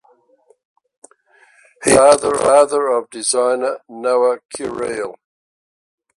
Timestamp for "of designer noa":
2.87-4.39